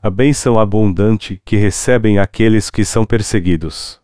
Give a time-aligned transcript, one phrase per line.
[0.00, 4.00] a bênção abundante que recebem aqueles que são perseguidos.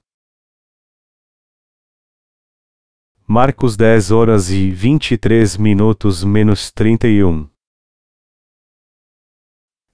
[3.24, 7.48] Marcos 10 horas e 23 minutos menos 31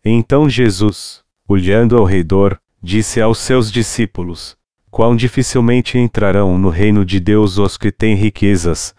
[0.03, 4.57] Então Jesus, olhando ao redor, disse aos seus discípulos:
[4.91, 8.95] Quão dificilmente entrarão no reino de Deus os que têm riquezas.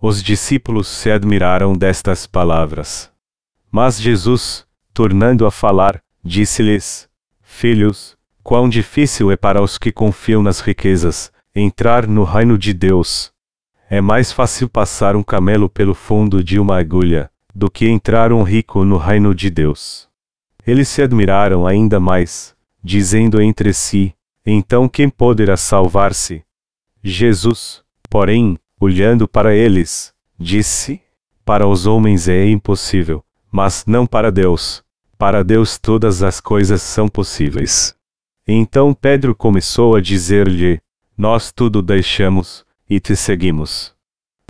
[0.00, 3.12] Os discípulos se admiraram destas palavras.
[3.68, 7.08] Mas Jesus, tornando a falar, disse-lhes:
[7.40, 13.32] Filhos, quão difícil é para os que confiam nas riquezas entrar no reino de Deus.
[13.88, 18.42] É mais fácil passar um camelo pelo fundo de uma agulha do que entrar um
[18.42, 20.08] rico no reino de Deus.
[20.66, 24.12] Eles se admiraram ainda mais, dizendo entre si:
[24.44, 26.42] Então quem poderá salvar-se?
[27.02, 31.00] Jesus, porém, olhando para eles, disse:
[31.44, 34.85] Para os homens é impossível, mas não para Deus.
[35.18, 37.94] Para Deus todas as coisas são possíveis.
[38.46, 40.80] Então Pedro começou a dizer-lhe:
[41.16, 43.94] Nós tudo deixamos e te seguimos.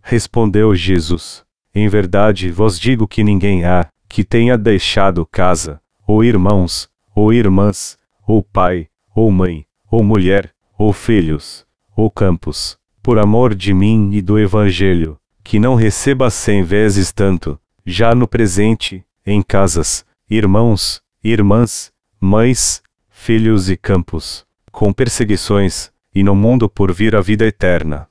[0.02, 6.88] Respondeu Jesus: Em verdade vos digo que ninguém há, que tenha deixado casa, ou irmãos,
[7.14, 11.64] ou irmãs, ou pai, ou mãe, ou mulher, ou filhos,
[11.96, 17.58] ou campos, por amor de mim e do Evangelho, que não receba cem vezes tanto,
[17.84, 26.34] já no presente, em casas, irmãos, irmãs, mães, filhos e campos, com perseguições, e no
[26.34, 28.08] mundo por vir a vida eterna.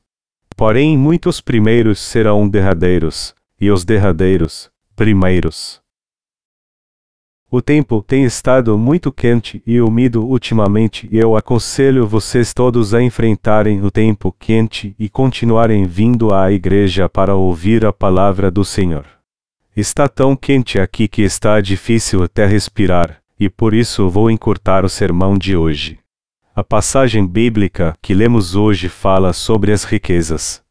[0.55, 5.81] Porém, muitos primeiros serão derradeiros, e os derradeiros, primeiros.
[7.51, 13.01] O tempo tem estado muito quente e úmido ultimamente e eu aconselho vocês todos a
[13.01, 19.14] enfrentarem o tempo quente e continuarem vindo à igreja para ouvir a palavra do Senhor.
[19.75, 24.89] Está tão quente aqui que está difícil até respirar, e por isso vou encurtar o
[24.89, 25.99] sermão de hoje.
[26.55, 30.63] A passagem bíblica que lemos hoje fala sobre as riquezas.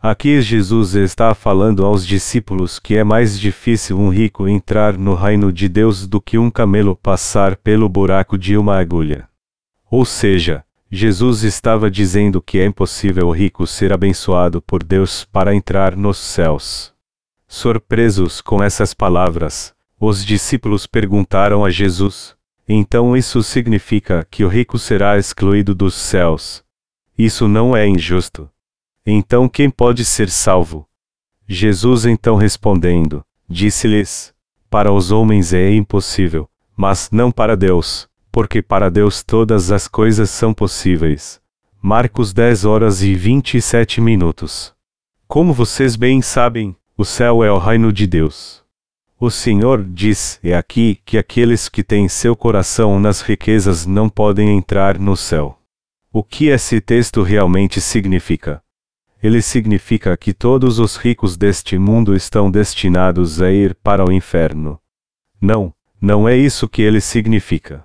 [0.00, 5.52] Aqui Jesus está falando aos discípulos que é mais difícil um rico entrar no reino
[5.52, 9.28] de Deus do que um camelo passar pelo buraco de uma agulha.
[9.90, 15.52] Ou seja, Jesus estava dizendo que é impossível o rico ser abençoado por Deus para
[15.52, 16.93] entrar nos céus.
[17.56, 22.34] Surpresos com essas palavras, os discípulos perguntaram a Jesus:
[22.68, 26.64] então isso significa que o rico será excluído dos céus.
[27.16, 28.50] Isso não é injusto.
[29.06, 30.84] Então quem pode ser salvo?
[31.46, 34.34] Jesus então respondendo, disse-lhes:
[34.68, 40.28] Para os homens é impossível, mas não para Deus, porque para Deus todas as coisas
[40.28, 41.40] são possíveis.
[41.80, 44.74] Marcos 10 horas e 27 minutos.
[45.28, 48.62] Como vocês bem sabem, o céu é o reino de Deus.
[49.18, 54.56] O Senhor diz: É aqui que aqueles que têm seu coração nas riquezas não podem
[54.56, 55.58] entrar no céu.
[56.12, 58.62] O que esse texto realmente significa?
[59.20, 64.78] Ele significa que todos os ricos deste mundo estão destinados a ir para o inferno.
[65.40, 67.84] Não, não é isso que ele significa.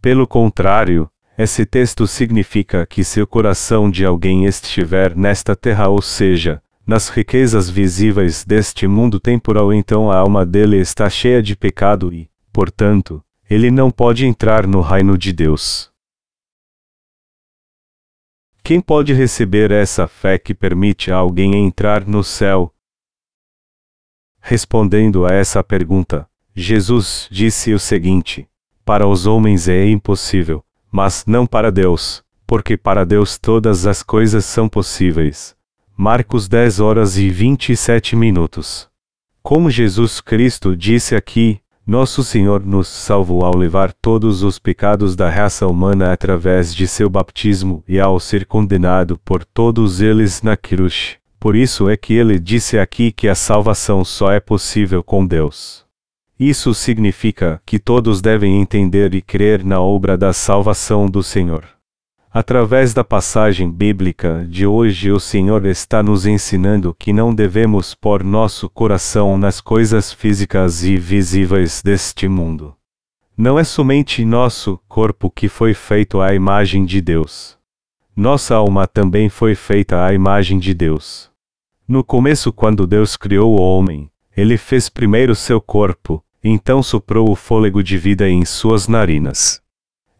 [0.00, 6.02] Pelo contrário, esse texto significa que se o coração de alguém estiver nesta terra, ou
[6.02, 12.12] seja, nas riquezas visíveis deste mundo temporal, então a alma dele está cheia de pecado
[12.12, 15.88] e, portanto, ele não pode entrar no reino de Deus.
[18.64, 22.74] Quem pode receber essa fé que permite a alguém entrar no céu?
[24.40, 28.48] Respondendo a essa pergunta, Jesus disse o seguinte:
[28.84, 34.44] Para os homens é impossível, mas não para Deus, porque para Deus todas as coisas
[34.44, 35.59] são possíveis.
[36.02, 38.88] Marcos 10 horas e 27 minutos.
[39.42, 45.28] Como Jesus Cristo disse aqui, nosso Senhor nos salvou ao levar todos os pecados da
[45.28, 51.18] raça humana através de seu baptismo e ao ser condenado por todos eles na cruz.
[51.38, 55.84] Por isso é que ele disse aqui que a salvação só é possível com Deus.
[56.38, 61.78] Isso significa que todos devem entender e crer na obra da salvação do Senhor.
[62.32, 68.22] Através da passagem bíblica de hoje, o Senhor está nos ensinando que não devemos pôr
[68.22, 72.72] nosso coração nas coisas físicas e visíveis deste mundo.
[73.36, 77.58] Não é somente nosso corpo que foi feito à imagem de Deus.
[78.14, 81.28] Nossa alma também foi feita à imagem de Deus.
[81.88, 87.34] No começo, quando Deus criou o homem, ele fez primeiro seu corpo, então soprou o
[87.34, 89.60] fôlego de vida em suas narinas.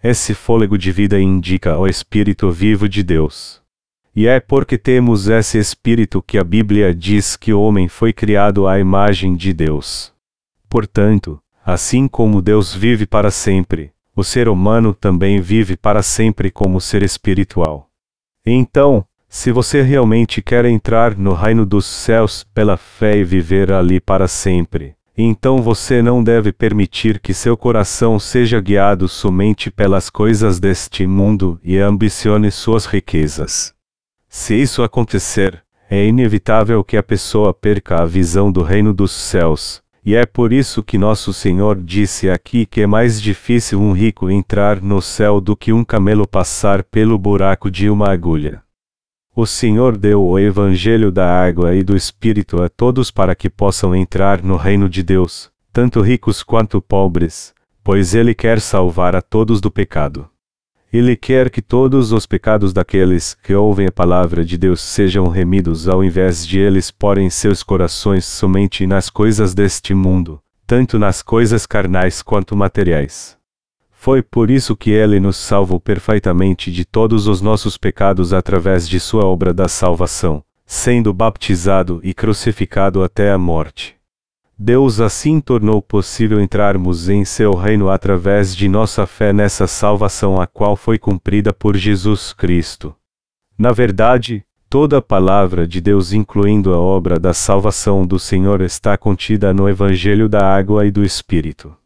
[0.03, 3.61] Esse fôlego de vida indica o Espírito vivo de Deus.
[4.15, 8.67] E é porque temos esse Espírito que a Bíblia diz que o homem foi criado
[8.67, 10.13] à imagem de Deus.
[10.69, 16.81] Portanto, Assim como Deus vive para sempre, o ser humano também vive para sempre como
[16.81, 17.89] ser espiritual.
[18.45, 24.01] Então, se você realmente quer entrar no reino dos céus pela fé e viver ali
[24.01, 30.59] para sempre, então você não deve permitir que seu coração seja guiado somente pelas coisas
[30.59, 33.75] deste mundo e ambicione suas riquezas.
[34.29, 39.83] Se isso acontecer, é inevitável que a pessoa perca a visão do reino dos céus,
[40.05, 44.31] e é por isso que nosso Senhor disse aqui que é mais difícil um rico
[44.31, 48.63] entrar no céu do que um camelo passar pelo buraco de uma agulha.
[49.35, 53.95] O Senhor deu o Evangelho da água e do Espírito a todos para que possam
[53.95, 57.55] entrar no reino de Deus, tanto ricos quanto pobres,
[57.85, 60.29] pois Ele quer salvar a todos do pecado.
[60.93, 65.89] Ele quer que todos os pecados daqueles que ouvem a palavra de Deus sejam remidos
[65.89, 71.65] ao invés de eles porem seus corações somente nas coisas deste mundo, tanto nas coisas
[71.65, 73.40] carnais quanto materiais.
[74.03, 78.99] Foi por isso que ele nos salvou perfeitamente de todos os nossos pecados através de
[78.99, 83.97] sua obra da salvação, sendo baptizado e crucificado até a morte.
[84.59, 90.47] Deus assim tornou possível entrarmos em seu reino através de nossa fé nessa salvação a
[90.47, 92.97] qual foi cumprida por Jesus Cristo.
[93.59, 98.97] Na verdade, toda a palavra de Deus, incluindo a obra da salvação do Senhor, está
[98.97, 101.77] contida no Evangelho da Água e do Espírito.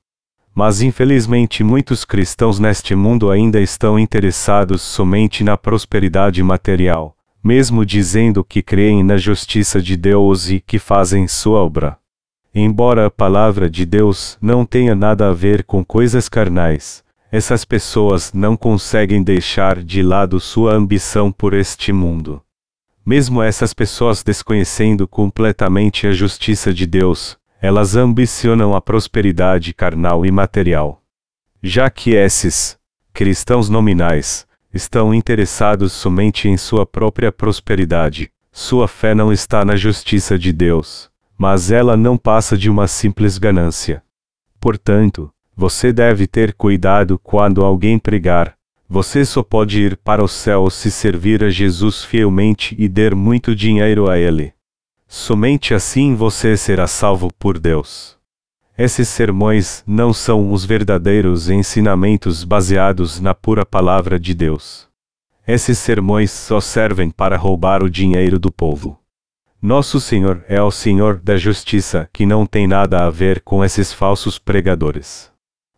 [0.54, 8.44] Mas infelizmente muitos cristãos neste mundo ainda estão interessados somente na prosperidade material, mesmo dizendo
[8.44, 11.98] que creem na justiça de Deus e que fazem sua obra.
[12.54, 17.02] Embora a palavra de Deus não tenha nada a ver com coisas carnais,
[17.32, 22.40] essas pessoas não conseguem deixar de lado sua ambição por este mundo.
[23.04, 30.30] Mesmo essas pessoas desconhecendo completamente a justiça de Deus, elas ambicionam a prosperidade carnal e
[30.30, 31.02] material.
[31.62, 32.76] Já que esses,
[33.10, 40.38] cristãos nominais, estão interessados somente em sua própria prosperidade, sua fé não está na justiça
[40.38, 44.02] de Deus, mas ela não passa de uma simples ganância.
[44.60, 48.58] Portanto, você deve ter cuidado quando alguém pregar.
[48.86, 53.56] Você só pode ir para o céu se servir a Jesus fielmente e der muito
[53.56, 54.53] dinheiro a Ele.
[55.16, 58.18] Somente assim você será salvo por Deus.
[58.76, 64.88] Esses sermões não são os verdadeiros ensinamentos baseados na pura palavra de Deus.
[65.46, 68.98] Esses sermões só servem para roubar o dinheiro do povo.
[69.62, 73.92] Nosso Senhor é o Senhor da justiça que não tem nada a ver com esses
[73.92, 75.30] falsos pregadores.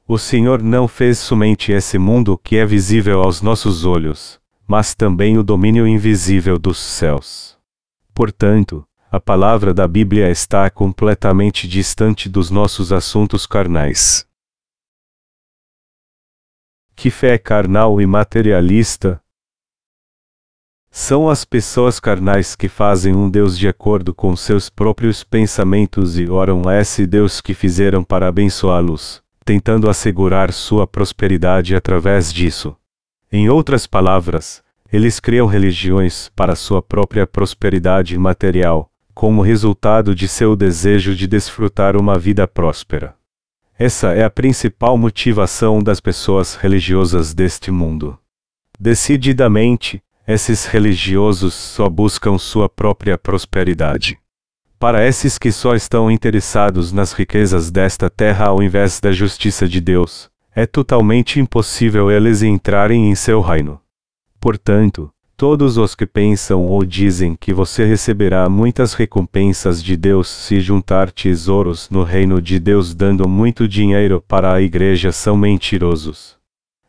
[0.08, 5.36] O Senhor não fez somente esse mundo que é visível aos nossos olhos, mas também
[5.36, 7.54] o domínio invisível dos céus.
[8.14, 14.26] Portanto, a palavra da Bíblia está completamente distante dos nossos assuntos carnais.
[16.94, 19.22] Que fé carnal e materialista?
[20.90, 26.28] São as pessoas carnais que fazem um Deus de acordo com seus próprios pensamentos e
[26.28, 32.74] oram a esse Deus que fizeram para abençoá-los, tentando assegurar sua prosperidade através disso.
[33.30, 40.54] Em outras palavras, eles criam religiões para sua própria prosperidade material, como resultado de seu
[40.54, 43.14] desejo de desfrutar uma vida próspera.
[43.78, 48.18] Essa é a principal motivação das pessoas religiosas deste mundo.
[48.78, 54.18] Decididamente, esses religiosos só buscam sua própria prosperidade.
[54.78, 59.80] Para esses que só estão interessados nas riquezas desta terra ao invés da justiça de
[59.80, 63.80] Deus, é totalmente impossível eles entrarem em seu reino.
[64.38, 70.60] Portanto, Todos os que pensam ou dizem que você receberá muitas recompensas de Deus se
[70.60, 76.38] juntar tesouros no reino de Deus dando muito dinheiro para a igreja são mentirosos.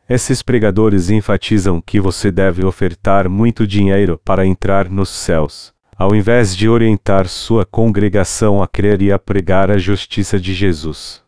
[0.10, 6.56] Esses pregadores enfatizam que você deve ofertar muito dinheiro para entrar nos céus, ao invés
[6.56, 11.22] de orientar sua congregação a crer e a pregar a justiça de Jesus.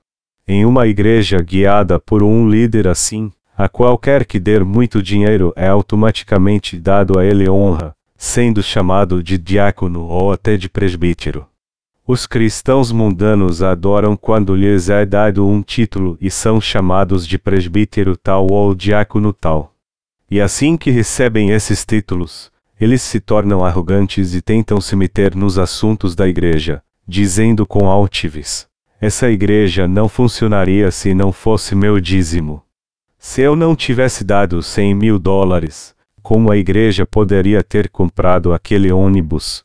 [0.47, 5.67] Em uma igreja guiada por um líder assim, a qualquer que der muito dinheiro é
[5.67, 11.45] automaticamente dado a ele honra, sendo chamado de diácono ou até de presbítero.
[12.07, 18.15] Os cristãos mundanos adoram quando lhes é dado um título e são chamados de presbítero
[18.15, 19.73] tal ou diácono tal.
[20.31, 22.49] E assim que recebem esses títulos,
[22.79, 28.69] eles se tornam arrogantes e tentam se meter nos assuntos da igreja, dizendo com altivez:
[29.01, 32.63] Essa igreja não funcionaria se não fosse meu dízimo.
[33.21, 38.93] Se eu não tivesse dado 100 mil dólares, como a igreja poderia ter comprado aquele
[38.93, 39.61] ônibus?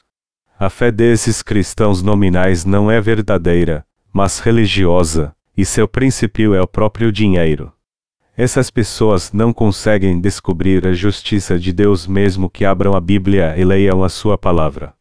[0.58, 6.66] A fé desses cristãos nominais não é verdadeira, mas religiosa, e seu princípio é o
[6.66, 7.72] próprio dinheiro.
[8.36, 13.64] Essas pessoas não conseguem descobrir a justiça de Deus mesmo que abram a Bíblia e
[13.64, 14.92] leiam a sua palavra.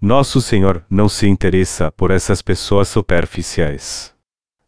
[0.00, 4.12] Nosso Senhor não se interessa por essas pessoas superficiais.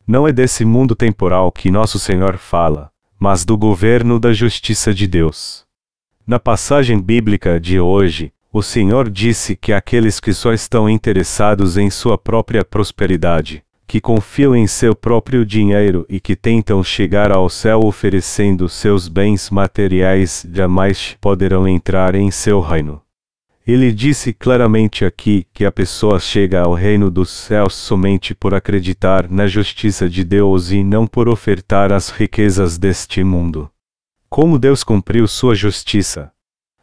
[0.06, 5.06] Não é desse mundo temporal que nosso Senhor fala, mas do governo da justiça de
[5.06, 5.64] Deus.
[6.26, 11.90] Na passagem bíblica de hoje, o Senhor disse que aqueles que só estão interessados em
[11.90, 17.80] sua própria prosperidade, que confiam em seu próprio dinheiro e que tentam chegar ao céu
[17.84, 23.00] oferecendo seus bens materiais jamais poderão entrar em seu reino.
[23.68, 29.30] Ele disse claramente aqui que a pessoa chega ao reino dos céus somente por acreditar
[29.30, 33.70] na justiça de Deus e não por ofertar as riquezas deste mundo.
[34.30, 36.32] Como Deus cumpriu sua justiça?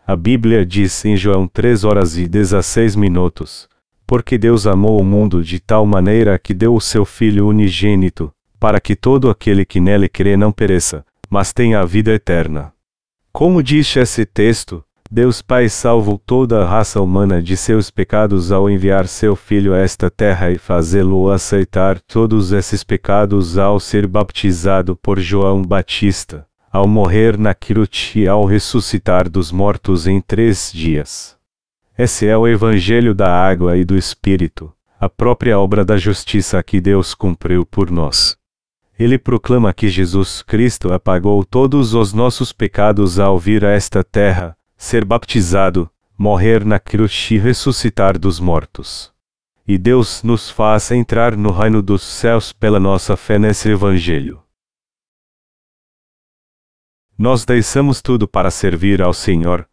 [0.06, 3.68] A Bíblia diz em João 3 horas e 16 minutos:
[4.06, 8.80] porque Deus amou o mundo de tal maneira que deu o seu Filho unigênito, para
[8.80, 12.72] que todo aquele que nele crê não pereça, mas tenha a vida eterna.
[13.34, 14.84] Como diz esse texto,
[15.16, 19.78] Deus Pai salvou toda a raça humana de seus pecados ao enviar seu Filho a
[19.78, 26.86] esta terra e fazê-lo aceitar todos esses pecados ao ser batizado por João Batista, ao
[26.86, 31.38] morrer na cruz e ao ressuscitar dos mortos em três dias.
[31.98, 34.70] Esse é o Evangelho da água e do Espírito,
[35.00, 38.36] a própria obra da justiça que Deus cumpriu por nós.
[39.00, 44.58] Ele proclama que Jesus Cristo apagou todos os nossos pecados ao vir a esta terra,
[44.86, 49.14] ser batizado, morrer na cruz e ressuscitar dos mortos.
[49.68, 54.42] E Deus nos faz entrar no reino dos céus pela nossa fé nesse Evangelho.
[57.18, 59.68] Nós deixamos tudo para servir ao Senhor,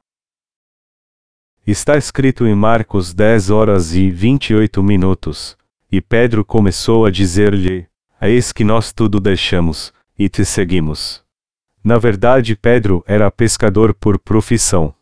[1.65, 5.57] Está escrito em Marcos 10 horas e 28 minutos.
[5.93, 7.87] E Pedro começou a dizer-lhe:
[8.21, 11.23] Eis que nós tudo deixamos, e te seguimos.
[11.85, 14.93] Na verdade, Pedro era pescador por profissão.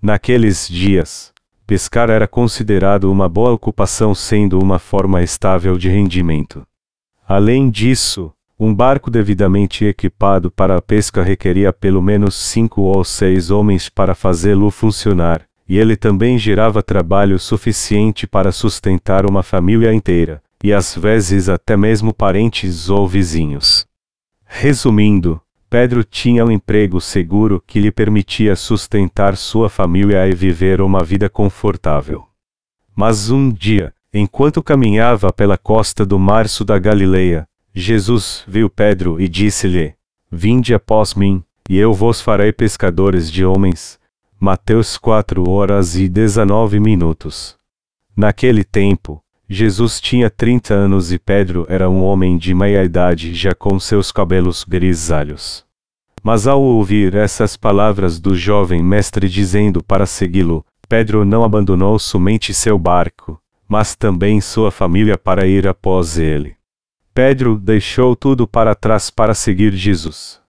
[0.00, 1.32] Naqueles dias,
[1.66, 6.66] pescar era considerado uma boa ocupação, sendo uma forma estável de rendimento.
[7.26, 13.50] Além disso, um barco devidamente equipado para a pesca requeria pelo menos cinco ou seis
[13.50, 20.40] homens para fazê-lo funcionar, e ele também gerava trabalho suficiente para sustentar uma família inteira,
[20.62, 23.86] e às vezes até mesmo parentes ou vizinhos.
[24.44, 31.02] Resumindo, Pedro tinha um emprego seguro que lhe permitia sustentar sua família e viver uma
[31.02, 32.24] vida confortável.
[32.94, 39.28] Mas um dia, enquanto caminhava pela costa do março da Galileia, Jesus viu Pedro e
[39.28, 39.94] disse-lhe:
[40.30, 43.98] Vinde após mim, e eu vos farei pescadores de homens.
[44.38, 47.56] Mateus 4 horas e 19 minutos.
[48.16, 53.54] Naquele tempo, Jesus tinha 30 anos e Pedro era um homem de meia idade já
[53.54, 55.64] com seus cabelos grisalhos.
[56.20, 62.52] Mas ao ouvir essas palavras do jovem mestre dizendo para segui-lo, Pedro não abandonou somente
[62.52, 66.56] seu barco, mas também sua família para ir após ele.
[67.14, 70.40] Pedro deixou tudo para trás para seguir Jesus.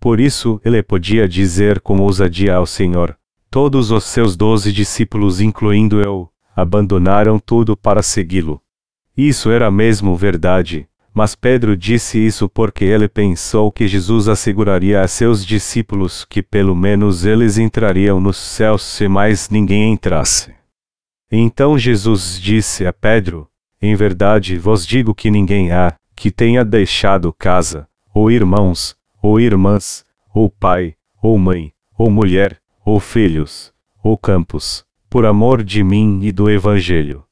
[0.00, 3.16] Por isso, ele podia dizer com ousadia ao Senhor:
[3.50, 8.60] Todos os seus doze discípulos, incluindo eu, abandonaram tudo para segui-lo.
[9.16, 15.06] Isso era mesmo verdade, mas Pedro disse isso porque ele pensou que Jesus asseguraria a
[15.06, 20.52] seus discípulos que pelo menos eles entrariam nos céus se mais ninguém entrasse.
[21.30, 23.48] Então Jesus disse a Pedro:
[23.80, 30.04] Em verdade vos digo que ninguém há, que tenha deixado casa, ou irmãos, ou irmãs,
[30.34, 33.72] ou pai, ou mãe, ou mulher, ou filhos,
[34.02, 37.24] ou campos, por amor de mim e do Evangelho.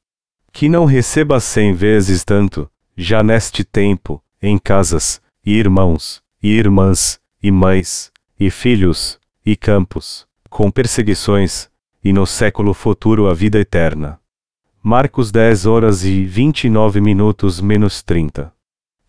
[0.52, 7.20] Que não receba cem vezes tanto, já neste tempo, em casas, e irmãos, e irmãs,
[7.42, 11.68] e mães, e filhos, e campos, com perseguições,
[12.02, 14.18] e no século futuro a vida eterna.
[14.82, 18.52] Marcos 10 horas e 29 minutos menos 30.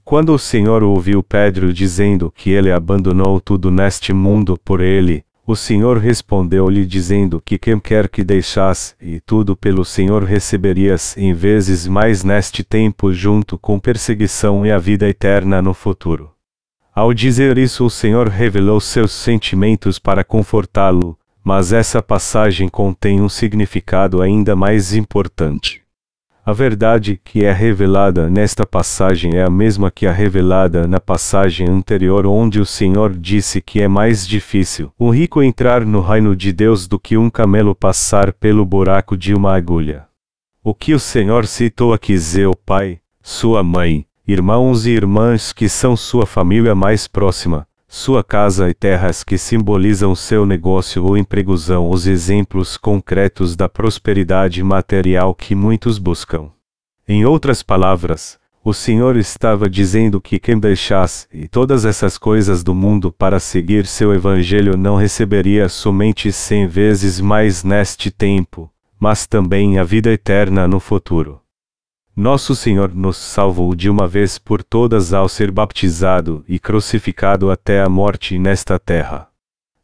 [0.04, 5.56] Quando o Senhor ouviu Pedro dizendo que ele abandonou tudo neste mundo por ele, o
[5.56, 11.88] Senhor respondeu-lhe dizendo que quem quer que deixasse e tudo pelo Senhor receberias em vezes
[11.88, 16.34] mais neste tempo junto com perseguição e a vida eterna no futuro.
[16.94, 23.30] Ao dizer isso o Senhor revelou seus sentimentos para confortá-lo, mas essa passagem contém um
[23.30, 25.82] significado ainda mais importante.
[26.48, 31.68] A verdade que é revelada nesta passagem é a mesma que a revelada na passagem
[31.68, 36.54] anterior, onde o Senhor disse que é mais difícil um rico entrar no reino de
[36.54, 40.08] Deus do que um camelo passar pelo buraco de uma agulha.
[40.64, 45.68] O que o Senhor citou aqui é o pai, sua mãe, irmãos e irmãs que
[45.68, 51.58] são sua família mais próxima, sua casa e terras que simbolizam seu negócio ou emprego
[51.58, 56.52] são os exemplos concretos da prosperidade material que muitos buscam.
[57.08, 63.14] Em outras palavras, o Senhor estava dizendo que quem deixasse todas essas coisas do mundo
[63.14, 69.84] para seguir seu evangelho não receberia somente cem vezes mais neste tempo, mas também a
[69.86, 71.40] vida eterna no futuro.
[72.20, 77.80] Nosso Senhor nos salvou de uma vez por todas ao ser baptizado e crucificado até
[77.80, 79.28] a morte nesta terra.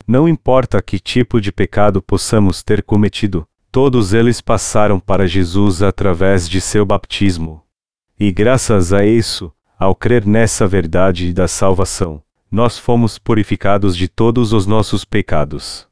[0.08, 6.50] Não importa que tipo de pecado possamos ter cometido, todos eles passaram para Jesus através
[6.50, 7.62] de seu batismo.
[8.20, 14.54] E graças a isso, ao crer nessa verdade da salvação, nós fomos purificados de todos
[14.54, 15.88] os nossos pecados.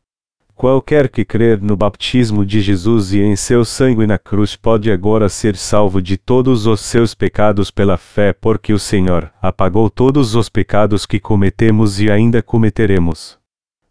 [0.62, 5.28] Qualquer que crer no baptismo de Jesus e em seu sangue na cruz pode agora
[5.28, 10.50] ser salvo de todos os seus pecados pela fé, porque o Senhor apagou todos os
[10.50, 13.40] pecados que cometemos e ainda cometeremos.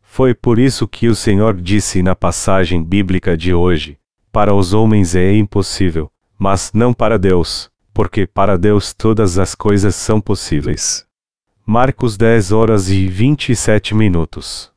[0.01, 3.99] Foi por isso que o Senhor disse na passagem bíblica de hoje:
[4.31, 6.09] Para os homens é impossível,
[6.39, 11.05] mas não para Deus, porque para Deus todas as coisas são possíveis.
[11.67, 14.71] Marcos 10 horas e 27 minutos.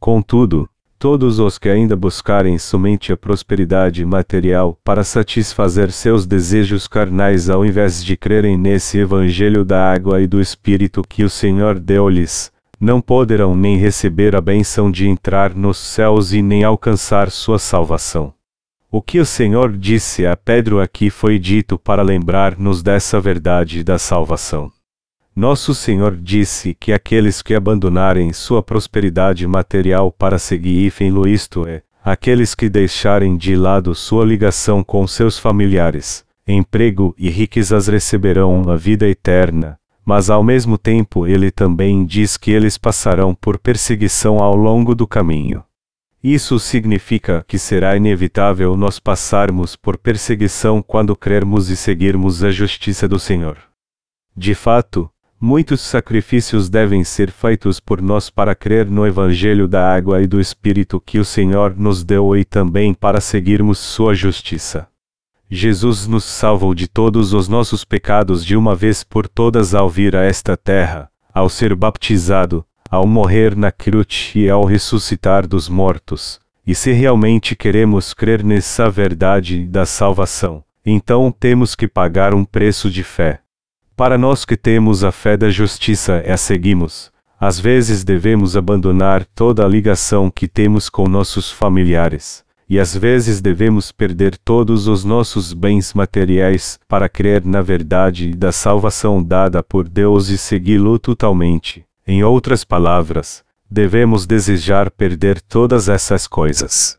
[0.00, 0.68] Contudo,
[1.08, 7.64] Todos os que ainda buscarem somente a prosperidade material para satisfazer seus desejos carnais ao
[7.64, 13.00] invés de crerem nesse evangelho da água e do Espírito que o Senhor deu-lhes, não
[13.00, 18.34] poderão nem receber a benção de entrar nos céus e nem alcançar sua salvação.
[18.90, 23.96] O que o Senhor disse a Pedro aqui foi dito para lembrar-nos dessa verdade da
[23.96, 24.72] salvação.
[25.36, 31.82] Nosso Senhor disse que aqueles que abandonarem sua prosperidade material para seguir lo isto é,
[32.02, 38.76] aqueles que deixarem de lado sua ligação com seus familiares, emprego e riquezas receberão a
[38.76, 44.56] vida eterna, mas ao mesmo tempo ele também diz que eles passarão por perseguição ao
[44.56, 45.62] longo do caminho.
[46.24, 53.06] Isso significa que será inevitável nós passarmos por perseguição quando crermos e seguirmos a justiça
[53.06, 53.58] do Senhor.
[54.34, 60.22] De fato, Muitos sacrifícios devem ser feitos por nós para crer no Evangelho da água
[60.22, 64.88] e do Espírito que o Senhor nos deu e também para seguirmos Sua justiça.
[65.50, 70.16] Jesus nos salvou de todos os nossos pecados de uma vez por todas ao vir
[70.16, 76.40] a esta terra, ao ser baptizado, ao morrer na cruz e ao ressuscitar dos mortos.
[76.66, 82.90] E se realmente queremos crer nessa verdade da salvação, então temos que pagar um preço
[82.90, 83.40] de fé.
[83.96, 89.24] Para nós que temos a fé da justiça e a seguimos, às vezes devemos abandonar
[89.24, 95.02] toda a ligação que temos com nossos familiares, e às vezes devemos perder todos os
[95.02, 101.82] nossos bens materiais para crer na verdade da salvação dada por Deus e segui-lo totalmente.
[102.06, 106.98] Em outras palavras, devemos desejar perder todas essas coisas.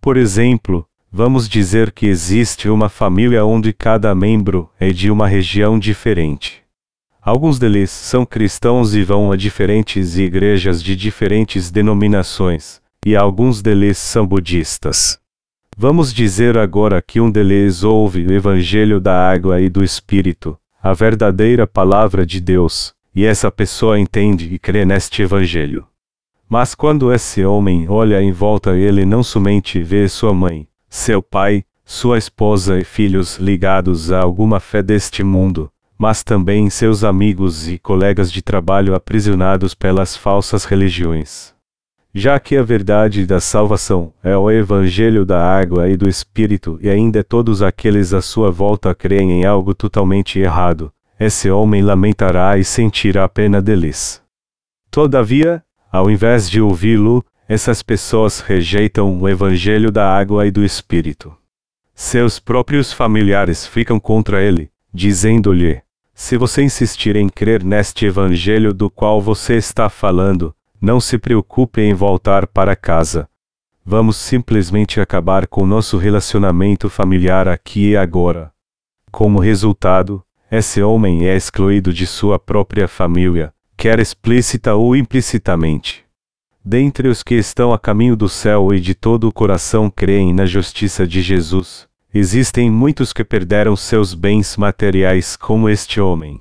[0.00, 5.76] Por exemplo, Vamos dizer que existe uma família onde cada membro é de uma região
[5.76, 6.62] diferente.
[7.20, 13.98] Alguns deles são cristãos e vão a diferentes igrejas de diferentes denominações, e alguns deles
[13.98, 15.18] são budistas.
[15.76, 20.92] Vamos dizer agora que um deles ouve o Evangelho da água e do Espírito, a
[20.92, 25.84] verdadeira palavra de Deus, e essa pessoa entende e crê neste Evangelho.
[26.48, 31.64] Mas quando esse homem olha em volta, ele não somente vê sua mãe, seu pai,
[31.84, 37.78] sua esposa e filhos ligados a alguma fé deste mundo, mas também seus amigos e
[37.78, 41.54] colegas de trabalho aprisionados pelas falsas religiões.
[42.12, 46.90] Já que a verdade da salvação é o evangelho da água e do Espírito e
[46.90, 52.64] ainda todos aqueles à sua volta creem em algo totalmente errado, esse homem lamentará e
[52.64, 54.20] sentirá pena deles.
[54.90, 61.36] Todavia, ao invés de ouvi-lo, essas pessoas rejeitam o evangelho da água e do espírito.
[61.92, 65.82] Seus próprios familiares ficam contra ele, dizendo-lhe:
[66.14, 71.80] Se você insistir em crer neste evangelho do qual você está falando, não se preocupe
[71.80, 73.28] em voltar para casa.
[73.84, 78.52] Vamos simplesmente acabar com nosso relacionamento familiar aqui e agora.
[79.10, 86.08] Como resultado, esse homem é excluído de sua própria família, quer explícita ou implicitamente.
[86.64, 90.44] Dentre os que estão a caminho do céu e de todo o coração creem na
[90.44, 96.38] justiça de Jesus, existem muitos que perderam seus bens materiais como este homem.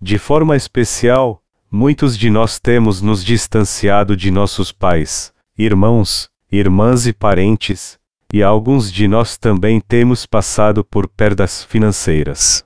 [0.00, 7.12] De forma especial, muitos de nós temos nos distanciado de nossos pais, irmãos, irmãs e
[7.12, 7.98] parentes,
[8.32, 12.64] e alguns de nós também temos passado por perdas financeiras.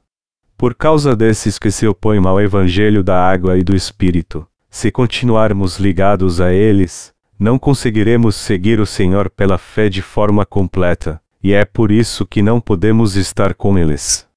[0.57, 5.79] Por causa desses que se opõem ao Evangelho da água e do Espírito, se continuarmos
[5.79, 11.65] ligados a eles, não conseguiremos seguir o Senhor pela fé de forma completa, e é
[11.65, 14.29] por isso que não podemos estar com eles.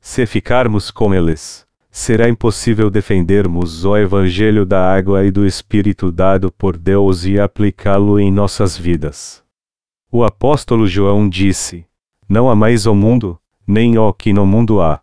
[0.00, 6.50] Se ficarmos com eles, será impossível defendermos o Evangelho da água e do Espírito dado
[6.50, 9.44] por Deus e aplicá-lo em nossas vidas.
[10.10, 11.86] O apóstolo João disse:
[12.28, 15.00] Não amais o mundo, nem o que no mundo há.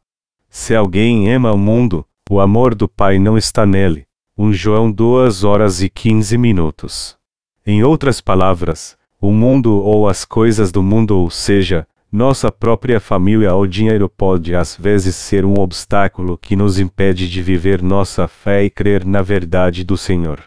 [0.49, 4.05] Se alguém ama o mundo, o amor do Pai não está nele.
[4.43, 7.15] 1 João 2 horas e 15 minutos.
[7.63, 13.53] Em outras palavras, o mundo ou as coisas do mundo, ou seja, nossa própria família
[13.53, 18.63] ou dinheiro pode às vezes ser um obstáculo que nos impede de viver nossa fé
[18.63, 20.39] e crer na verdade do Senhor.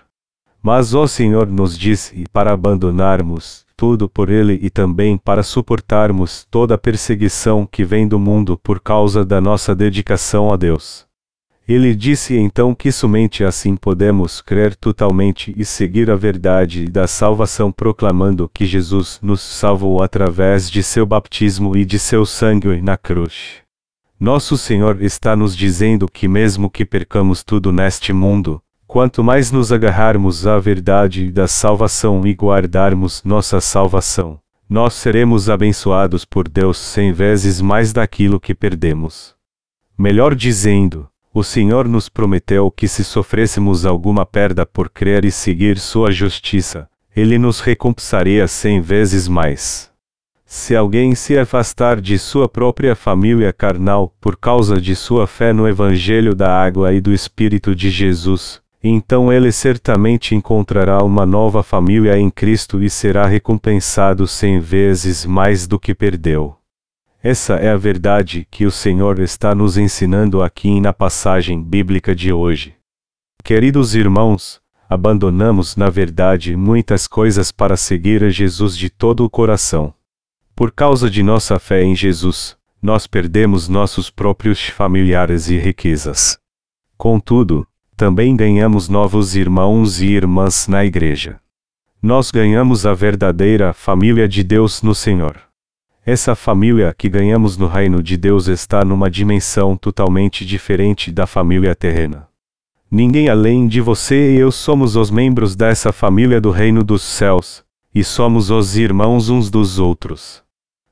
[0.60, 6.74] Mas o Senhor nos disse para abandonarmos tudo por Ele e também para suportarmos toda
[6.74, 11.06] a perseguição que vem do mundo por causa da nossa dedicação a Deus.
[11.66, 17.72] Ele disse então que somente assim podemos crer totalmente e seguir a verdade da salvação,
[17.72, 23.62] proclamando que Jesus nos salvou através de seu batismo e de seu sangue na cruz.
[24.20, 29.72] Nosso Senhor está nos dizendo que, mesmo que percamos tudo neste mundo, quanto mais nos
[29.72, 37.10] agarrarmos à verdade da salvação e guardarmos nossa salvação, nós seremos abençoados por Deus cem
[37.10, 39.34] vezes mais daquilo que perdemos.
[39.96, 45.80] Melhor dizendo, o Senhor nos prometeu que se sofrêssemos alguma perda por crer e seguir
[45.80, 49.90] Sua justiça, Ele nos recompensaria cem vezes mais.
[50.46, 55.66] Se alguém se afastar de sua própria família carnal por causa de sua fé no
[55.66, 62.16] Evangelho da água e do Espírito de Jesus, então ele certamente encontrará uma nova família
[62.16, 66.56] em Cristo e será recompensado cem vezes mais do que perdeu.
[67.26, 72.30] Essa é a verdade que o Senhor está nos ensinando aqui na passagem bíblica de
[72.30, 72.74] hoje.
[73.42, 79.94] Queridos irmãos, abandonamos na verdade muitas coisas para seguir a Jesus de todo o coração.
[80.54, 86.38] Por causa de nossa fé em Jesus, nós perdemos nossos próprios familiares e riquezas.
[86.94, 91.40] Contudo, também ganhamos novos irmãos e irmãs na igreja.
[92.02, 95.43] Nós ganhamos a verdadeira família de Deus no Senhor.
[96.06, 101.74] Essa família que ganhamos no reino de Deus está numa dimensão totalmente diferente da família
[101.74, 102.28] terrena.
[102.90, 107.64] Ninguém além de você e eu somos os membros dessa família do reino dos céus,
[107.94, 110.42] e somos os irmãos uns dos outros.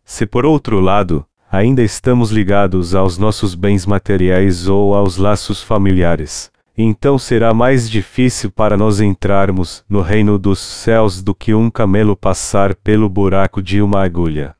[0.03, 6.51] Se por outro lado, ainda estamos ligados aos nossos bens materiais ou aos laços familiares,
[6.77, 12.17] então será mais difícil para nós entrarmos no reino dos céus do que um camelo
[12.17, 14.57] passar pelo buraco de uma agulha.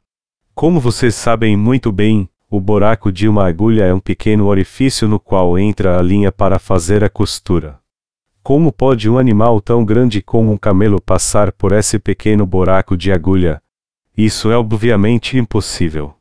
[0.55, 5.19] Como vocês sabem muito bem, o buraco de uma agulha é um pequeno orifício no
[5.19, 7.81] qual entra a linha para fazer a costura.
[8.43, 13.11] Como pode um animal tão grande como um camelo passar por esse pequeno buraco de
[13.11, 13.63] agulha?
[14.17, 16.15] Isso é obviamente impossível.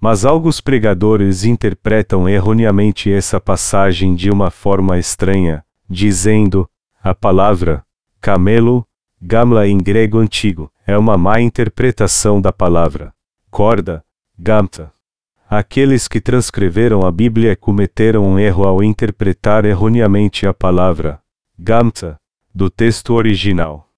[0.00, 6.68] Mas alguns pregadores interpretam erroneamente essa passagem de uma forma estranha, dizendo:
[7.02, 7.84] a palavra
[8.20, 8.86] camelo,
[9.20, 13.13] gamla em grego antigo, é uma má interpretação da palavra
[13.54, 14.04] corda,
[14.36, 14.92] gamta.
[15.48, 21.20] Aqueles que transcreveram a Bíblia cometeram um erro ao interpretar erroneamente a palavra
[21.56, 22.16] gamta
[22.52, 23.88] do texto original.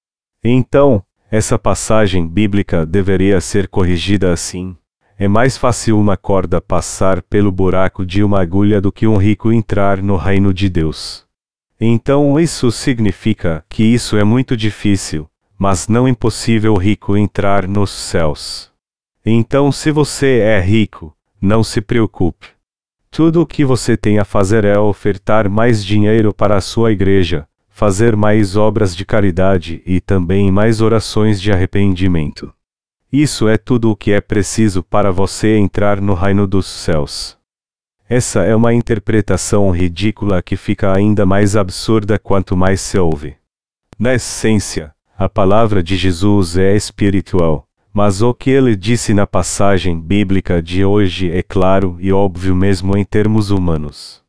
[0.44, 4.76] Então, essa passagem bíblica deveria ser corrigida assim:
[5.18, 9.50] é mais fácil uma corda passar pelo buraco de uma agulha do que um rico
[9.50, 11.24] entrar no reino de Deus.
[11.80, 15.26] Então isso significa que isso é muito difícil,
[15.58, 18.75] mas não impossível rico entrar nos céus.
[19.28, 21.12] Então, se você é rico,
[21.42, 22.46] não se preocupe.
[23.10, 27.44] Tudo o que você tem a fazer é ofertar mais dinheiro para a sua igreja,
[27.68, 32.52] fazer mais obras de caridade e também mais orações de arrependimento.
[33.12, 37.36] Isso é tudo o que é preciso para você entrar no reino dos céus.
[38.08, 43.34] Essa é uma interpretação ridícula que fica ainda mais absurda quanto mais se ouve.
[43.98, 47.65] Na essência, a palavra de Jesus é espiritual,
[47.96, 52.94] mas o que ele disse na passagem bíblica de hoje é claro e óbvio mesmo
[52.94, 54.22] em termos humanos.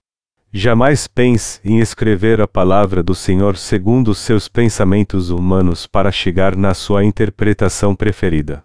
[0.53, 6.73] Jamais pense em escrever a palavra do Senhor segundo seus pensamentos humanos para chegar na
[6.73, 8.63] sua interpretação preferida.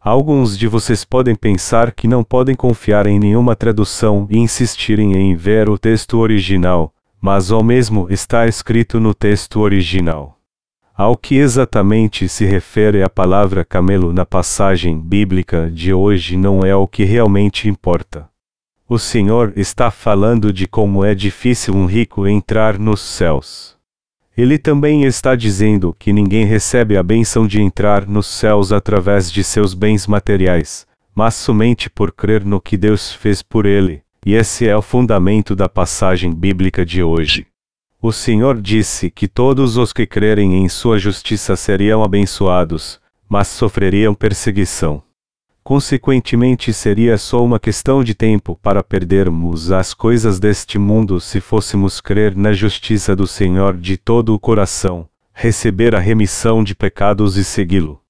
[0.00, 5.34] Alguns de vocês podem pensar que não podem confiar em nenhuma tradução e insistirem em
[5.34, 10.35] ver o texto original, mas o mesmo está escrito no texto original.
[10.98, 16.74] Ao que exatamente se refere a palavra camelo na passagem bíblica de hoje não é
[16.74, 18.26] o que realmente importa.
[18.88, 23.76] O Senhor está falando de como é difícil um rico entrar nos céus.
[24.34, 29.44] Ele também está dizendo que ninguém recebe a benção de entrar nos céus através de
[29.44, 34.66] seus bens materiais, mas somente por crer no que Deus fez por ele, e esse
[34.66, 37.46] é o fundamento da passagem bíblica de hoje.
[38.06, 44.14] O Senhor disse que todos os que crerem em sua justiça seriam abençoados, mas sofreriam
[44.14, 45.02] perseguição.
[45.64, 52.00] Consequentemente, seria só uma questão de tempo para perdermos as coisas deste mundo se fôssemos
[52.00, 57.42] crer na justiça do Senhor de todo o coração, receber a remissão de pecados e
[57.42, 58.00] segui-lo.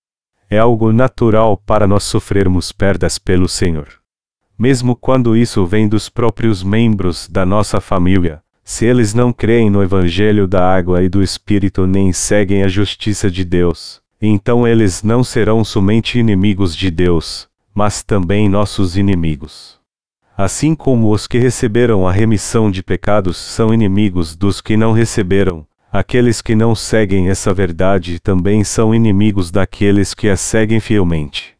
[0.50, 3.88] É algo natural para nós sofrermos perdas pelo Senhor.
[4.58, 9.80] Mesmo quando isso vem dos próprios membros da nossa família, se eles não creem no
[9.80, 15.22] Evangelho da água e do Espírito nem seguem a justiça de Deus, então eles não
[15.22, 19.78] serão somente inimigos de Deus, mas também nossos inimigos.
[20.36, 25.64] Assim como os que receberam a remissão de pecados são inimigos dos que não receberam,
[25.92, 31.54] aqueles que não seguem essa verdade também são inimigos daqueles que a seguem fielmente.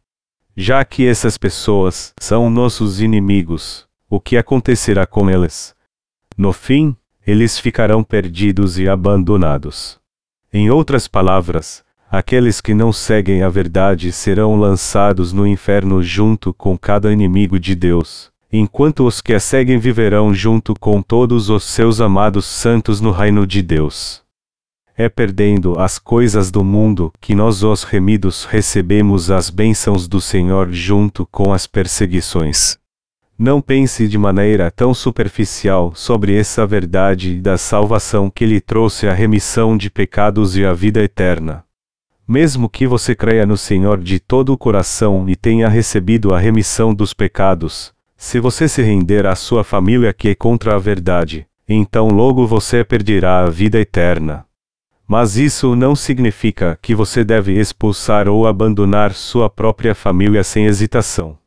[0.57, 5.76] Já que essas pessoas são nossos inimigos, o que acontecerá com eles?
[6.37, 6.95] No fim,
[7.25, 9.99] eles ficarão perdidos e abandonados.
[10.53, 16.77] Em outras palavras, Aqueles que não seguem a verdade serão lançados no inferno junto com
[16.77, 21.99] cada inimigo de Deus, enquanto os que a seguem viverão junto com todos os seus
[21.99, 24.21] amados santos no reino de Deus.
[24.95, 30.71] É perdendo as coisas do mundo que nós, os remidos, recebemos as bênçãos do Senhor
[30.71, 32.79] junto com as perseguições.
[33.39, 39.13] Não pense de maneira tão superficial sobre essa verdade da salvação que lhe trouxe a
[39.13, 41.63] remissão de pecados e a vida eterna.
[42.27, 46.95] Mesmo que você creia no Senhor de todo o coração e tenha recebido a remissão
[46.95, 52.07] dos pecados, se você se render à sua família que é contra a verdade, então
[52.07, 54.47] logo você perderá a vida eterna.
[55.07, 61.37] Mas isso não significa que você deve expulsar ou abandonar sua própria família sem hesitação.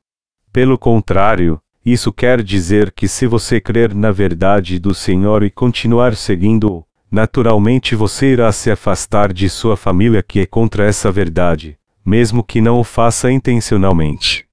[0.53, 6.15] Pelo contrário, isso quer dizer que se você crer na verdade do Senhor e continuar
[6.15, 12.45] seguindo-o, naturalmente você irá se afastar de sua família que é contra essa verdade, mesmo
[12.45, 14.47] que não o faça intencionalmente.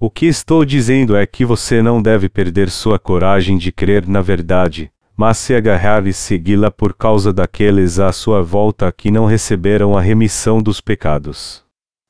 [0.00, 4.20] O que estou dizendo é que você não deve perder sua coragem de crer na
[4.20, 9.98] verdade, mas se agarrar e segui-la por causa daqueles à sua volta que não receberam
[9.98, 11.64] a remissão dos pecados.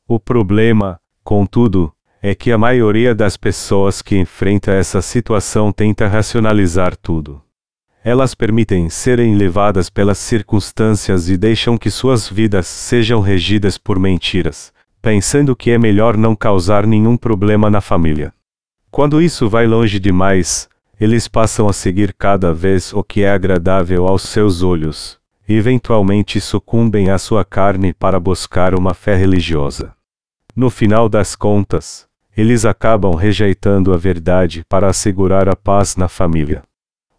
[0.06, 6.96] O problema, contudo, é que a maioria das pessoas que enfrenta essa situação tenta racionalizar
[6.96, 7.40] tudo.
[8.02, 14.72] Elas permitem serem levadas pelas circunstâncias e deixam que suas vidas sejam regidas por mentiras,
[15.00, 18.32] pensando que é melhor não causar nenhum problema na família.
[18.90, 20.68] Quando isso vai longe demais,
[21.00, 26.40] eles passam a seguir cada vez o que é agradável aos seus olhos, e eventualmente
[26.40, 29.92] sucumbem à sua carne para buscar uma fé religiosa.
[30.56, 32.07] No final das contas,
[32.38, 36.62] eles acabam rejeitando a verdade para assegurar a paz na família.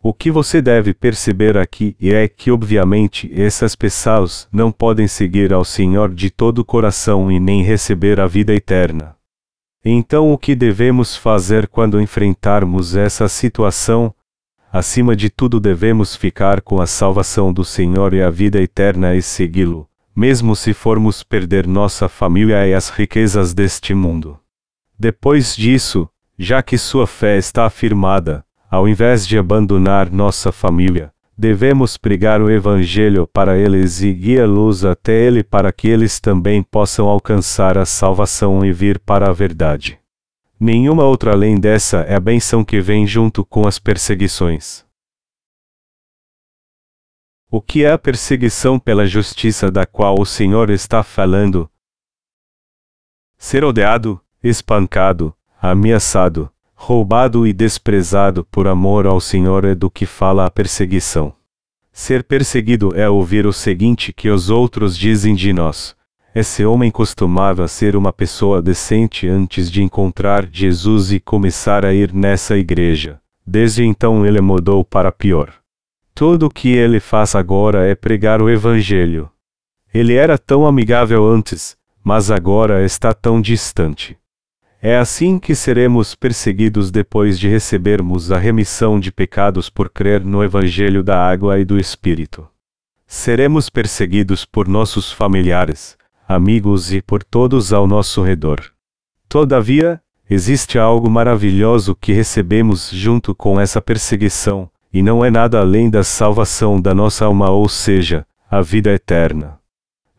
[0.02, 5.66] O que você deve perceber aqui é que, obviamente, essas pessoas não podem seguir ao
[5.66, 9.14] Senhor de todo o coração e nem receber a vida eterna.
[9.84, 14.16] Então, o que devemos fazer quando enfrentarmos essa situação?
[14.72, 19.22] Acima de tudo, devemos ficar com a salvação do Senhor e a vida eterna e
[19.22, 24.40] segui-lo, mesmo se formos perder nossa família e as riquezas deste mundo.
[25.00, 31.96] Depois disso, já que sua fé está afirmada, ao invés de abandonar nossa família, devemos
[31.96, 37.78] pregar o Evangelho para eles e guiá-los até ele para que eles também possam alcançar
[37.78, 39.98] a salvação e vir para a verdade.
[40.60, 44.86] Nenhuma outra além dessa é a benção que vem junto com as perseguições.
[47.50, 51.72] O que é a perseguição pela justiça da qual o Senhor está falando?
[53.38, 60.46] Ser odiado, espancado, ameaçado, roubado e desprezado por amor ao Senhor é do que fala
[60.46, 61.34] a perseguição.
[61.92, 65.94] Ser perseguido é ouvir o seguinte que os outros dizem de nós.
[66.34, 72.14] Esse homem costumava ser uma pessoa decente antes de encontrar Jesus e começar a ir
[72.14, 73.20] nessa igreja.
[73.46, 75.54] Desde então ele mudou para pior.
[76.16, 79.30] Tudo o que ele faz agora é pregar o Evangelho.
[79.94, 84.18] Ele era tão amigável antes, mas agora está tão distante.
[84.82, 90.44] É assim que seremos perseguidos depois de recebermos a remissão de pecados por crer no
[90.44, 92.48] Evangelho da Água e do Espírito.
[93.06, 98.72] Seremos perseguidos por nossos familiares, amigos e por todos ao nosso redor.
[99.28, 105.90] Todavia, Existe algo maravilhoso que recebemos junto com essa perseguição, e não é nada além
[105.90, 109.59] da salvação da nossa alma, ou seja, a vida eterna.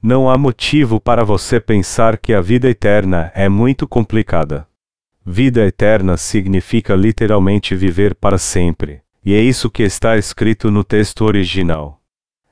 [0.02, 4.66] Não há motivo para você pensar que a vida eterna é muito complicada.
[5.26, 11.26] Vida eterna significa literalmente viver para sempre, e é isso que está escrito no texto
[11.26, 12.00] original.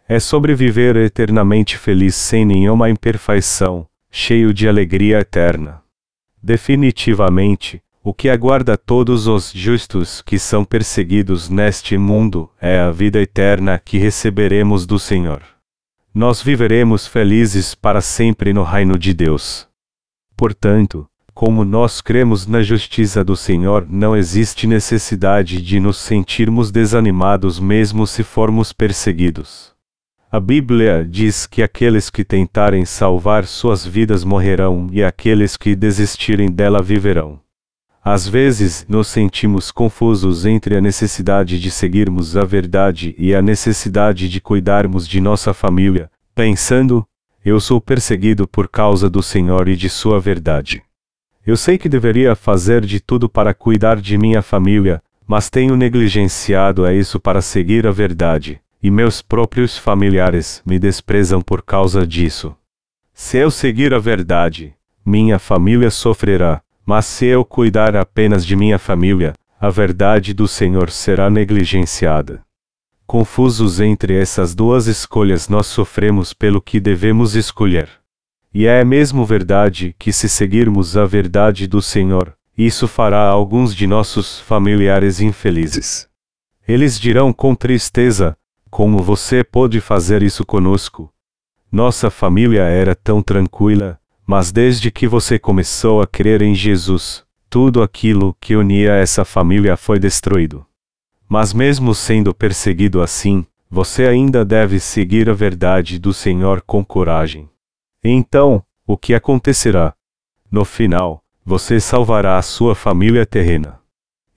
[0.06, 5.80] É sobre viver eternamente feliz sem nenhuma imperfeição, cheio de alegria eterna.
[6.42, 13.18] Definitivamente, o que aguarda todos os justos que são perseguidos neste mundo é a vida
[13.18, 15.57] eterna que receberemos do Senhor.
[16.14, 19.68] Nós viveremos felizes para sempre no reino de Deus.
[20.36, 27.60] Portanto, como nós cremos na justiça do Senhor, não existe necessidade de nos sentirmos desanimados
[27.60, 29.72] mesmo se formos perseguidos.
[30.30, 36.50] A Bíblia diz que aqueles que tentarem salvar suas vidas morrerão e aqueles que desistirem
[36.50, 37.40] dela viverão.
[38.10, 44.30] Às vezes, nos sentimos confusos entre a necessidade de seguirmos a verdade e a necessidade
[44.30, 47.06] de cuidarmos de nossa família, pensando:
[47.44, 50.82] eu sou perseguido por causa do Senhor e de sua verdade.
[51.46, 56.86] Eu sei que deveria fazer de tudo para cuidar de minha família, mas tenho negligenciado
[56.86, 62.56] a isso para seguir a verdade e meus próprios familiares me desprezam por causa disso.
[63.12, 64.72] Se eu seguir a verdade,
[65.04, 70.88] minha família sofrerá, mas se eu cuidar apenas de minha família, a verdade do Senhor
[70.88, 72.40] será negligenciada.
[73.06, 77.90] Confusos entre essas duas escolhas, nós sofremos pelo que devemos escolher.
[78.54, 83.86] E é mesmo verdade que, se seguirmos a verdade do Senhor, isso fará alguns de
[83.86, 86.08] nossos familiares infelizes.
[86.66, 88.34] Eles dirão com tristeza:
[88.70, 91.12] como você pode fazer isso conosco?
[91.70, 97.82] Nossa família era tão tranquila, mas desde que você começou a crer em Jesus, tudo
[97.82, 100.66] aquilo que unia essa família foi destruído.
[101.26, 107.48] Mas mesmo sendo perseguido assim, você ainda deve seguir a verdade do Senhor com coragem.
[108.04, 109.94] Então, o que acontecerá?
[110.50, 113.80] No final, você salvará a sua família terrena.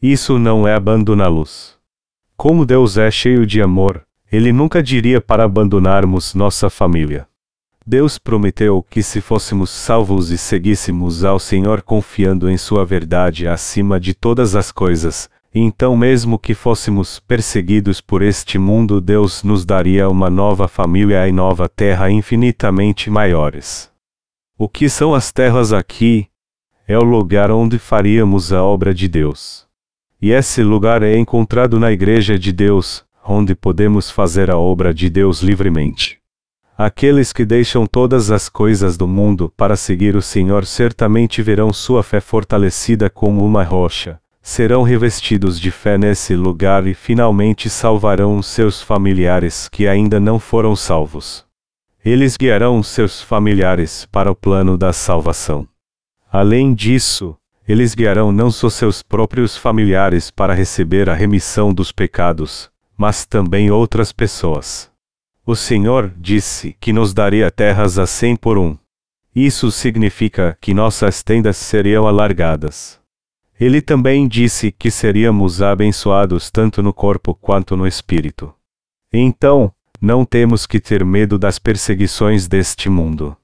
[0.02, 1.78] Isso não é abandoná-los.
[2.38, 7.28] Como Deus é cheio de amor, ele nunca diria para abandonarmos nossa família.
[7.86, 14.00] Deus prometeu que se fôssemos salvos e seguíssemos ao Senhor confiando em Sua verdade acima
[14.00, 20.08] de todas as coisas, então, mesmo que fôssemos perseguidos por este mundo, Deus nos daria
[20.08, 23.92] uma nova família e nova terra infinitamente maiores.
[24.58, 26.28] O que são as terras aqui?
[26.88, 29.68] É o lugar onde faríamos a obra de Deus.
[30.22, 35.10] E esse lugar é encontrado na Igreja de Deus, onde podemos fazer a obra de
[35.10, 36.21] Deus livremente.
[36.84, 42.02] Aqueles que deixam todas as coisas do mundo para seguir o Senhor certamente verão sua
[42.02, 48.48] fé fortalecida como uma rocha, serão revestidos de fé nesse lugar e finalmente salvarão os
[48.48, 51.46] seus familiares que ainda não foram salvos.
[52.04, 55.68] Eles guiarão seus familiares para o plano da salvação.
[56.32, 62.72] Além disso, eles guiarão não só seus próprios familiares para receber a remissão dos pecados,
[62.98, 64.91] mas também outras pessoas.
[65.46, 68.78] O Senhor disse que nos daria terras a cem por um.
[69.36, 73.00] Isso significa que nossas tendas seriam alargadas.
[73.60, 78.54] Ele também disse que seríamos abençoados tanto no corpo quanto no espírito.
[79.12, 83.36] Então, não temos que ter medo das perseguições deste mundo.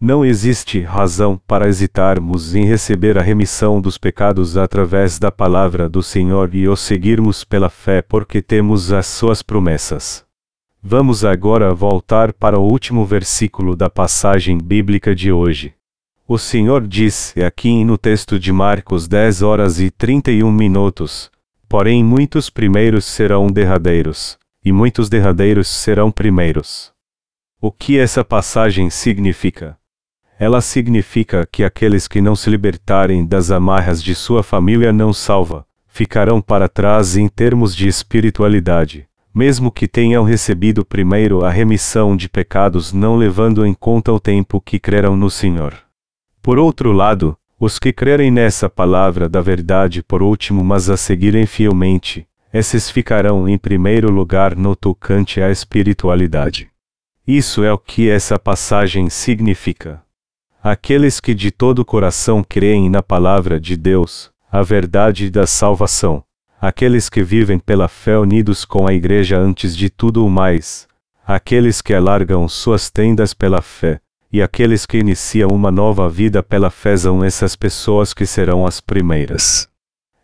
[0.00, 6.02] Não existe razão para hesitarmos em receber a remissão dos pecados através da palavra do
[6.02, 10.24] Senhor e o seguirmos pela fé porque temos as suas promessas.
[10.84, 15.74] Vamos agora voltar para o último versículo da passagem bíblica de hoje.
[16.26, 21.30] O Senhor disse aqui no texto de Marcos 10 horas e 31 minutos:
[21.68, 26.92] Porém, muitos primeiros serão derradeiros, e muitos derradeiros serão primeiros.
[27.60, 29.78] O que essa passagem significa?
[30.36, 35.64] Ela significa que aqueles que não se libertarem das amarras de sua família não salva,
[35.86, 42.28] ficarão para trás em termos de espiritualidade, mesmo que tenham recebido primeiro a remissão de
[42.28, 45.74] pecados não levando em conta o tempo que crerão no Senhor.
[46.42, 51.46] Por outro lado, os que crerem nessa palavra da verdade por último mas a seguirem
[51.46, 56.68] fielmente, esses ficarão em primeiro lugar no tocante à espiritualidade.
[57.26, 60.02] Isso é o que essa passagem significa.
[60.62, 66.22] Aqueles que de todo o coração creem na palavra de Deus, a verdade da salvação,
[66.62, 70.86] aqueles que vivem pela fé unidos com a Igreja antes de tudo o mais,
[71.26, 74.00] aqueles que alargam suas tendas pela fé,
[74.32, 78.80] e aqueles que iniciam uma nova vida pela fé são essas pessoas que serão as
[78.80, 79.68] primeiras.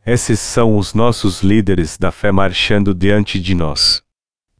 [0.06, 4.00] Esses são os nossos líderes da fé marchando diante de nós.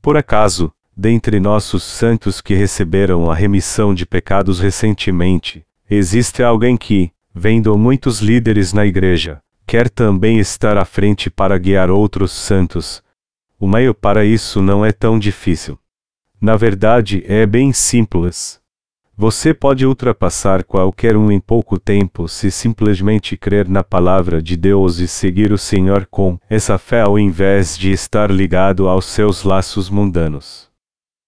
[0.03, 7.13] Por acaso, dentre nossos santos que receberam a remissão de pecados recentemente, existe alguém que,
[7.33, 13.03] vendo muitos líderes na igreja, quer também estar à frente para guiar outros santos.
[13.61, 15.79] O meio para isso não é tão difícil.
[16.41, 18.59] Na verdade, é bem simples.
[19.15, 25.01] Você pode ultrapassar qualquer um em pouco tempo se simplesmente crer na palavra de Deus
[25.01, 29.91] e seguir o Senhor com essa fé ao invés de estar ligado aos seus laços
[29.91, 30.71] mundanos.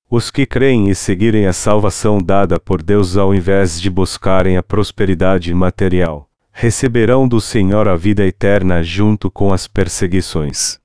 [0.08, 4.62] Os que creem e seguirem a salvação dada por Deus ao invés de buscarem a
[4.62, 10.78] prosperidade material, receberão do Senhor a vida eterna junto com as perseguições.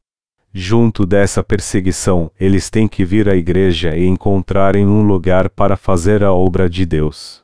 [0.54, 6.24] Junto dessa perseguição, eles têm que vir à igreja e encontrarem um lugar para fazer
[6.24, 7.44] a obra de Deus.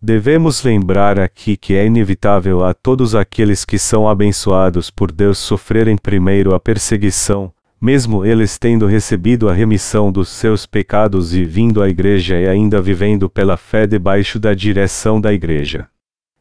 [0.00, 5.96] Devemos lembrar aqui que é inevitável a todos aqueles que são abençoados por Deus sofrerem
[5.96, 11.88] primeiro a perseguição, mesmo eles tendo recebido a remissão dos seus pecados e vindo à
[11.88, 15.88] igreja e ainda vivendo pela fé debaixo da direção da igreja.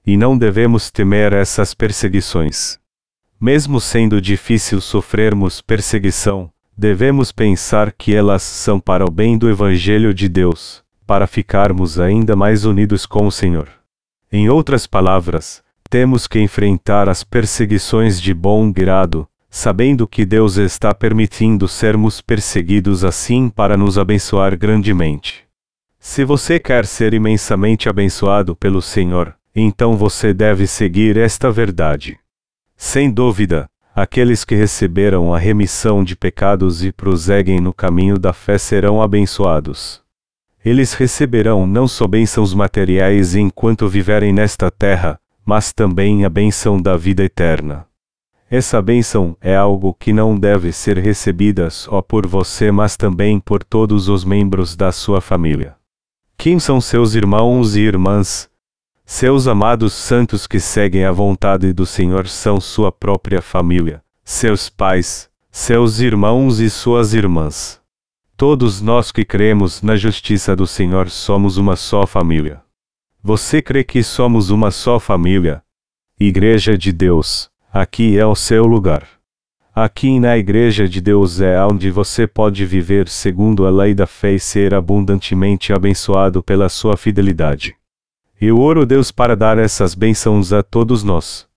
[0.06, 2.78] E não devemos temer essas perseguições.
[3.42, 10.14] Mesmo sendo difícil sofrermos perseguição, devemos pensar que elas são para o bem do Evangelho
[10.14, 13.68] de Deus, para ficarmos ainda mais unidos com o Senhor.
[14.32, 20.94] Em outras palavras, temos que enfrentar as perseguições de bom grado, sabendo que Deus está
[20.94, 25.46] permitindo sermos perseguidos assim para nos abençoar grandemente.
[26.00, 32.20] Se você quer ser imensamente abençoado pelo Senhor, então você deve seguir esta verdade.
[32.76, 38.58] Sem dúvida, aqueles que receberam a remissão de pecados e prosseguem no caminho da fé
[38.58, 40.04] serão abençoados.
[40.64, 46.98] Eles receberão não só bênçãos materiais enquanto viverem nesta terra, mas também a bênção da
[46.98, 47.86] vida eterna.
[48.50, 53.64] Essa bênção é algo que não deve ser recebida só por você, mas também por
[53.64, 55.76] todos os membros da sua família.
[56.38, 58.50] Quem são seus irmãos e irmãs?
[59.08, 65.30] Seus amados santos que seguem a vontade do Senhor são sua própria família, seus pais,
[65.52, 67.80] seus irmãos e suas irmãs.
[68.36, 72.64] Todos nós que cremos na justiça do Senhor somos uma só família.
[73.22, 75.62] Você crê que somos uma só família?
[76.20, 79.08] Igreja de Deus, aqui é o seu lugar.
[79.74, 84.34] Aqui na Igreja de Deus é onde você pode viver segundo a lei da fé
[84.34, 87.76] e ser abundantemente abençoado pela sua fidelidade.
[88.40, 91.48] Eu oro Deus para dar essas bênçãos a todos nós.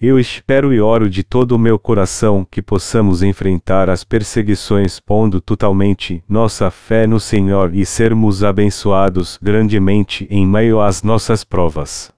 [0.00, 5.40] Eu espero e oro de todo o meu coração que possamos enfrentar as perseguições pondo
[5.40, 12.15] totalmente nossa fé no Senhor e sermos abençoados grandemente em meio às nossas provas.